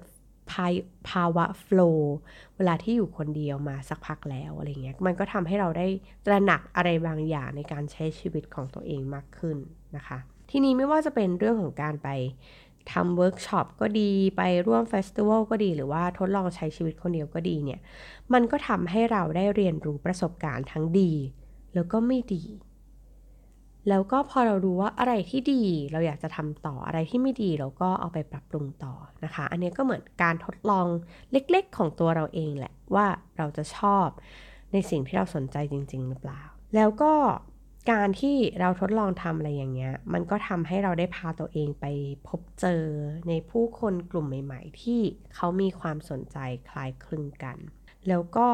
[1.10, 2.16] ภาวะโฟล์
[2.56, 5.88] เวลาที่อยู่คนเดียวมาสักพักแล้วอะไรเงี้ยมันก็ทำให้เราได้
[6.26, 9.58] ตระหนักอะไรบางอย่างในการใช้ชีวิตของตัวเองมากขึ้น
[9.96, 10.18] นะคะ
[10.52, 12.10] ทีนี้ไม่ว่าจะเป็นเรื่องของการไป
[12.94, 17.80] ทำเวิร์กช็อปก็ดีไปร่วม festival ก็ดีหรือว่าทดลองใช้ชีวิตคนเดียวก็ดีเนี่ย
[18.34, 21.12] มันก็ทำให้เราได้เรียนรู้ประสบการณ์ทั้งดี
[21.74, 22.44] แล้วก็ไม่ดี
[23.90, 30.88] แล้วก็พอเรารู้ว่าอะไรที่ดีเราอยากจะทำต่ออะไรที่ไม่ดีเราก็เอาไปปรับปรุงต่อนะคะ อันนี้ก็เหมือนการทดลอง
[31.32, 34.08] เล็กๆ ของตัวเราเองแหละว่าเราจะชอบ
[34.74, 36.42] ในสิ่งที่เราสนใจจริง ๆ หรือเปล่า
[36.76, 37.14] แล้วก็
[37.92, 41.86] การที่เราทดลองทำอะไรอย่างเงี้ย มันก็ทำให้เราได้พาตัวเองไป
[42.28, 42.84] พบเจอ
[43.28, 45.02] ในผู้คนกลุ่มใหม่ ๆ ที่
[45.36, 46.38] เขามีความสนใจ
[46.70, 47.58] คล้ายคลึงกัน
[48.08, 48.48] แล้วก็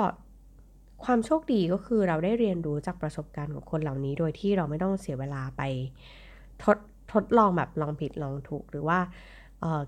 [1.03, 5.61] ความโชคดีก็คือเราได้เรียนรู้จากประสบการณ์ของคนเหล่านี้ โดยที่เราไม่ต้องเสียเวลาไป
[6.63, 6.77] ทด
[7.13, 8.99] ทดลองแบบลองผิดลองถูกหรือว่า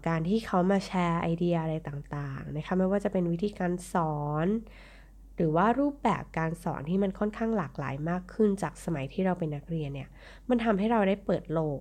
[0.08, 4.48] การที่เขามาแชร์ไอเดียอะไรต่างๆนะคะไม่ว่าจะเป็นวิธีการสอน
[5.36, 10.10] หรือว่ารูปแบบการสอนที่มันค่อนข้างหลากหลายมากขึ้นจากสมัยที่เราเป็นนักเรียนเนี่ย
[10.50, 11.80] มันทำให้เราได้เปิดโลก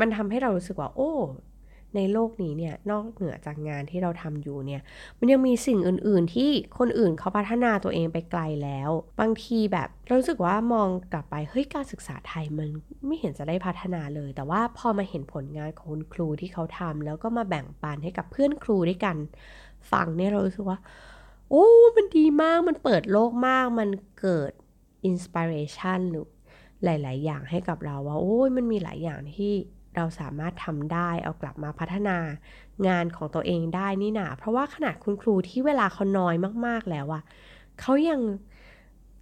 [0.00, 1.12] มันทำให้เรารู้สึกว่า โอ้
[1.96, 4.82] ในโลกนี้เนี่ย นอกเหนือจากงานที่เราทำอยู่เนี่ย
[5.18, 12.68] มันยังมีสิ่งอื่น ๆ ที่คนอื่นเขาพัฒนาตัวเองไปไกลแล้ว บางทีแบบเรู้สึกว่ามองกลับไป เฮ้ย การศึกษาไทยมัน
[13.06, 19.16] ไม่เห็นจะได้พัฒนาเลย แต่ว่าพอมาเห็นผลงานของคุณครูที่เขาทำแล้วก็มาแบ่งปันให้กับเพื่อนครูด้วยกัน
[19.92, 20.78] ฟังเนี่ยเรารู้สึกว่า
[21.52, 24.52] โอ้มันดีมากมันเปิดโลกมากมันเกิด
[25.04, 26.26] inspiration หรือ
[26.84, 29.52] หลาย ๆ อย่างให้กับเราว่า โอ้ยมันมีหลายอย่างที่
[29.96, 32.18] เราสามารถทำได้เอากลับมาพัฒนา
[32.88, 36.34] งานของตัวเองได้นี่นาเพราะว่าขนาดคุณครูที่เวลาเขาน้อย
[36.66, 37.22] มาก ๆ แล้วอะ
[37.80, 38.20] เขายัง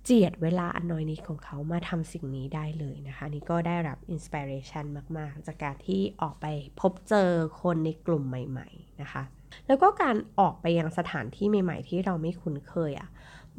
[0.04, 4.84] เจียดเวลาอันน้อยนี้ของเขามาทำสิ่งนี้ได้เลยนะคะนี่ก็ได้รับ inspiration
[5.18, 6.46] มาก ๆ จากการที่ออกไป
[6.80, 9.22] พบเจอคนในกลุ่มใหม่ ๆ นะคะ
[9.66, 13.08] แล้วก็การออกไปยังสถานที่ใหม่ ๆ ที่เราไม่คุ้นเคยอะ่ะ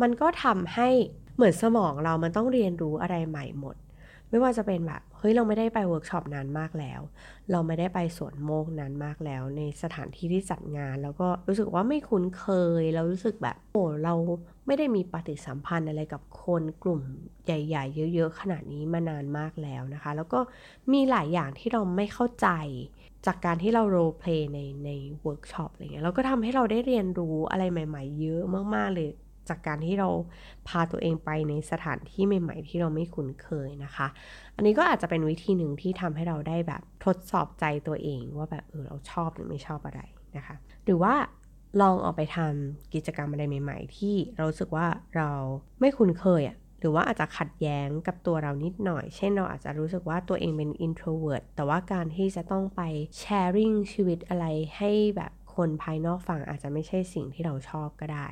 [0.01, 0.89] มันก็ทำให้
[1.35, 3.75] เหมือนสมองเรามันต้องเรียนรู้อะไรใหม่หมด
[4.31, 7.01] ไม่ว่าจะเป็นแบบเฮ้ยเราไม่ได้ไปเวิร์กช็อปนานมากแล้ว
[7.51, 12.45] เราไม่ได้ไปสวนโมกนานมากแล้ว ในสถานที่ที่จัดงาน แล้วก็รู้สึกว่าไม่คุ้นเค
[12.81, 14.13] ย เรารู้สึกแบบโอ้เรา
[14.65, 17.01] ไม่ได้มีปฏิสัมพันธ์อะไรกับคนกลุ่ม
[17.45, 20.39] ใหญ่ ๆ เยอะ ๆ ขนาดนี้มานานมากแล้วนะคะ แล้วก็
[20.93, 22.47] มีหลายอย่างที่เราไม่เข้าใจ
[23.25, 24.89] จากการที่เรา role play ในใน
[25.21, 28.41] เวิร์กช็อปอะไรเงี้ยเราก็ทำให้เราได้เรียนรู้อะไรใหม่ ๆ เยอะ
[28.75, 29.09] มาก ๆ เลย
[29.49, 30.09] จากการที่เรา
[30.67, 34.07] พาตัวเองไปในสถานที่ใหม่ ๆ ที่เราไม่คุ้นเคยนะคะ
[34.55, 40.01] อันนี้ก็อาจจะเป็นวิธีหนึ่งที่ทำให้เราได้แบบทดสอบใจตัวเองว่าแบบเออเราชอบหรือไม่ชอบอะไร
[40.37, 40.55] นะคะ
[40.85, 41.13] หรือว่า
[41.81, 45.29] ลองออกไปทำกิจกรรมอะไรใหม่ ๆ ที่เรารู้สึกว่าเรา
[45.79, 52.81] ไม่คุ้นเคยอะ หรือว่าอาจจะขัดแย้งกับตัวเรานิดหน่อย เช่นเราอาจจะรู้สึกว่าตัวเองเป็น introvert แต่ว่าการที่จะต้องไป
[53.21, 54.45] sharing ชีวิตอะไร
[54.77, 58.27] ให้แบบคนภายนอกฟังอาจจะไม่ใช่สิ่งที่เราชอบก็ได้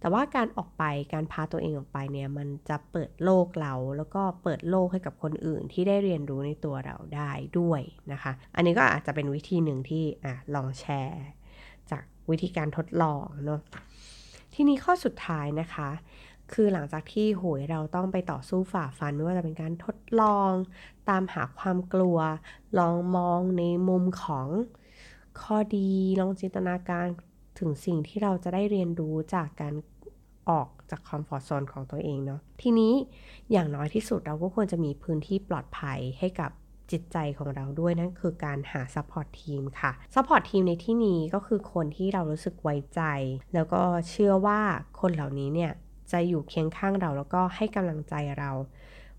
[0.00, 7.82] แต่ว่าการออกไปการพาตัวเองออกไปเนี่ยมันจะเปิดโลกเรา แล้วก็เปิดโลกให้กับคนอื่นที่ได้เรียนรู้ในตัวเราได้ด้วย
[8.12, 11.24] นะคะ อันนี้ก็อาจจะเป็นวิธีหนึ่งที่อะลองแชร์
[11.90, 13.60] จากวิธีการทดลองเนาะ
[14.54, 15.90] ทีนี้ข้อสุดท้ายนะคะ
[16.52, 20.50] คือหลังจากที่โหยเราต้องไปต่อสู้ฝ่าฟันไม่ว่าจะเป็นการทดลอง
[21.08, 22.18] ตามหาความกลัว
[22.78, 24.46] ลองมองในมุมของ
[25.40, 27.06] ข้อดี ลองจินตนาการ
[27.58, 29.74] ถึงสิ่งที่เราจะได้เรียนรู้จากการ
[30.48, 32.92] ออกจาก comfort zone ของตัวเองเนาะทีนี้
[33.52, 36.50] อย่างน้อยที่สุดเราก็ควรจะมีพื้นที่ปลอดภัยให้กับ
[36.90, 43.02] จิตใจของเราด้วยนั่นคือการหา support team ค่ะ support team ในที่นี้ก็คือคนที่เรารู้สึกไว้ใจ
[43.54, 44.60] แล้วก็เชื่อว่า
[45.00, 45.72] คนเหล่านี้เนี่ย
[46.12, 48.50] จะอยู่เคียงข้างเราแล้วก็ให้กำลังใจเรา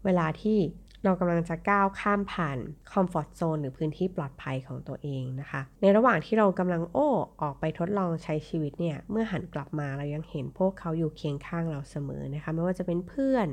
[0.06, 0.58] เวลาที่
[1.04, 2.58] เรากำลังจะก้าวข้ามผ่าน
[2.91, 7.08] คอมฟอร์ทโซนหรือพื้นที่ปลอดภัยของตัวเองนะคะ ในระหว่างที่เรากำลังโอ้
[7.41, 13.47] ออกไปทดลองใช้ชีวิตเนี่ย เมื่อหันกลับมาเรายังเห็นพวกเขาอยู่เคียงข้างเราเสมอนะคะ ไม่ว่าจะเป็นเพื่อน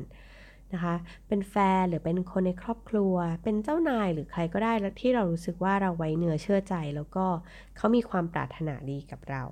[0.73, 0.95] นะคะ
[1.29, 7.27] เป็นแฟนหรือเป็นคนในครอบครัว เป็นเจ้านายหรือใครก็ได้ที่เรารู้สึกว่าเราไว้เนื้อเชื่อใจ แล้วก็
[7.77, 9.43] เขามีความปรารถนาดีกับเรา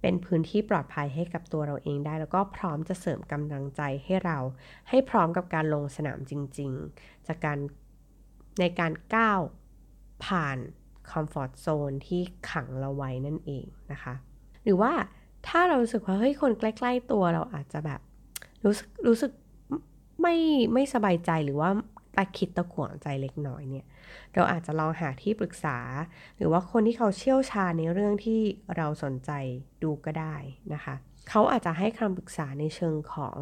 [0.00, 4.38] เป็นพื้นที่ปลอดภัยให้กับตัวเราเองได้ แล้วก็พร้อมจะเสริมกำลังใจให้เรา
[4.88, 7.58] ให้พร้อมกับการลงสนามจริง ๆ จากการ
[8.60, 9.40] ในการก้าว
[10.24, 10.58] ผ่าน
[11.10, 14.14] คอมฟอร์ทโซนที่ขังเราไว้นั่นเองนะคะ
[14.64, 14.92] หรือว่า
[15.48, 18.00] ถ้าเรารู้สึกว่าเฮ้ยคนใกล้ ๆ ตัวเราอาจจะแบบ
[18.64, 19.32] รู้สึกรู้สึก
[20.22, 20.36] ไม่
[20.72, 21.70] ไม่สบายใจหรือว่า
[22.18, 23.86] ตะคิดตะขวงใจเล็กน้อยเนี่ย
[24.34, 25.78] เราอาจจะลองหาที่ปรึกษา
[26.36, 28.40] หรือว่าคนที่เขาเชี่ยวชาญในเรื่องที่
[28.76, 29.30] เราสนใจ
[29.82, 30.34] ดูก็ได้
[30.74, 30.94] นะคะ
[31.28, 33.36] เขาอาจจะให้คำปรึกษาในเชิงของ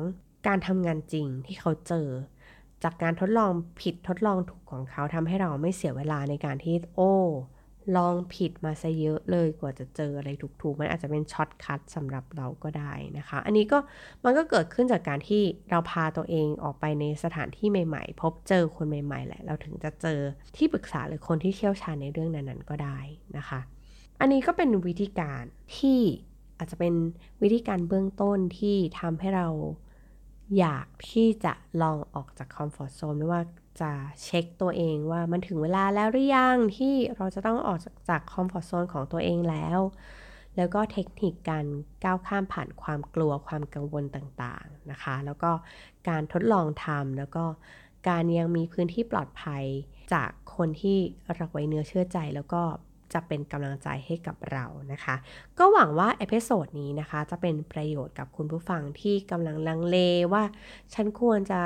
[0.46, 2.08] การทำงานจริงที่เขาเจอ
[2.84, 7.14] จากการทดลองผิดทดลองถูกของเขาทำให้เราไม่เสียเวลาในการที่โอ้
[7.96, 13.79] ลองผิดมาซะเยอะเลยกว่าจะเจออะไรถูกๆ มันอาจจะเป็น shortcut สำหรับเราก็ได้นะคะ อันนี้ก็
[14.25, 20.18] มันก็เกิดขึ้นจากการที่เราพาตัวเองออกไปในสถานที่ใหม่ๆ พบเจอคนใหม่ๆแหละ เราถึงจะเจอ
[20.57, 22.99] ที่ปรึกษาหรือคนที่เชี่ยวชาญในเรื่องนั้นๆก็ได้
[23.37, 23.61] นะคะ
[24.20, 25.42] อันนี้ก็เป็นวิธีการ
[25.77, 26.01] ที่
[26.59, 26.94] อาจจะเป็น
[27.42, 29.49] วิธีการเบื้องต้นที่ทำให้เรา
[30.59, 33.42] อยากที่จะลองออกจากคอมฟอร์ทโซนไม่ว่า
[33.80, 33.90] จะ
[34.24, 39.78] เช็คตัวเองว่ามันถึงเวลาแล้วหรือยังที่เราจะต้องออกจากคอมฟอร์ทโซนของตัวเองแล้ว
[40.56, 41.66] แล้วก็เทคนิคการ
[42.04, 45.50] ก้าวข้ามผ่านความกลัวความกังวลต่างๆนะคะ แล้วก็
[46.08, 47.44] การทดลองทำแล้วก็
[48.08, 49.64] การยังมีพื้นที่ปลอดภัย
[50.12, 50.98] จากคนที่
[51.34, 52.62] เราไว้เนื้อเชื่อใจแล้วก็
[53.12, 55.14] จะเป็นกำลังใจให้กับเรานะคะ
[55.58, 59.96] ก็หวังว่า episode นี้นะคะ จะเป็นประโยชน์กับคุณผู้ฟังที่กำลังลังเล
[60.32, 60.44] ว่า
[60.94, 61.62] ฉันควรจะ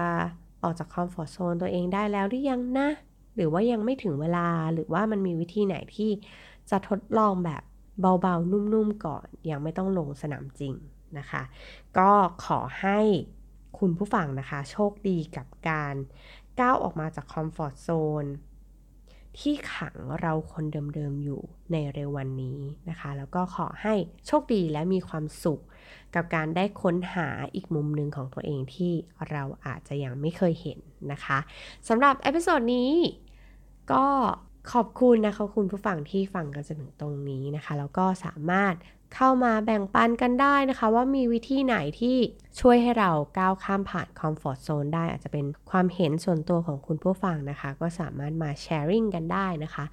[0.63, 2.89] ออกจาก comfort zone ตัวเองได้แล้วหรือยังนะ
[3.35, 6.11] หรือว่ายังไม่ถึงเวลาหรือว่ามันมีวิธีไหนที่
[6.71, 7.63] จะทดลองแบบ
[8.01, 10.75] เบาๆ นุ่มๆ ก่อน ยังไม่ต้องลงสนามจริง
[11.19, 11.43] นะคะ
[11.99, 12.11] ก็
[12.47, 12.99] ขอให้
[13.79, 15.95] คุณผู้ฟังนะคะ โชคดีกับการ
[16.61, 18.25] ก้าวออกมาจาก comfort zone
[19.39, 21.43] ที่ขังเราคนเดิมๆอยู่
[21.73, 23.95] ในเร็ววันนี้นะคะ แล้วก็ขอให้
[24.27, 25.61] โชคดีและมีความสุข
[26.15, 28.93] กับการได้ค้นหาอีกมุมหนึ่งของตัวเองที่
[29.31, 30.79] เราอาจจะยังไม่เคยเห็น
[31.13, 31.39] นะคะ
[31.89, 32.93] สำหรับ episode นี้
[33.93, 34.05] ก็
[34.73, 38.75] ขอบคุณนะคะคุณผู้ฟังที่ฟังกันจนถึงตรงนี้นะคะ แล้วก็สามารถ
[39.15, 42.17] เข้ามาแบ่งปันกันได้นะคะ ว่ามีวิธีไหนที่
[42.61, 49.85] ช่วยให้เราก้าวข้ามผ่านคอมฟอร์ทโซนได้ อาจจะเป็นความเห็นส่วนตัวของคุณผู้ฟังนะคะ ก็สามารถมาแชร์ริ่งกันได้นะคะ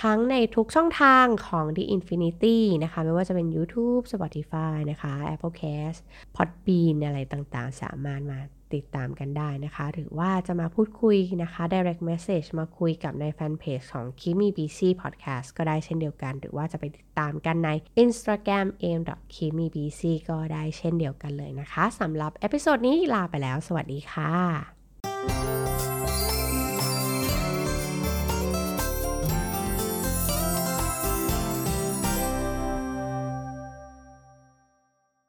[0.00, 5.98] ทั้งในทุกช่องทางของ The Infinity นะคะ ไม่ว่าจะเป็น YouTube Spotify นะคะ Apple Cast
[6.36, 8.40] Podbean อะไรต่างๆ สามารถมา
[8.74, 17.70] ติดตามกันได้นะคะ หรือว่าจะมาพูดคุยนะคะ direct message มาคุยกับในแฟนเพจของ Kimi BC Podcast ก็ได้เช่นเดียวกัน หรือว่าจะไปติดตามกันใน
[18.04, 19.00] Instagram aim
[19.34, 25.77] kimi bc ก็ได้เช่นเดียวกันเลยนะคะสำหรับเอพิโซดนี้ลาไปแล้ว สวัสดีค่ะ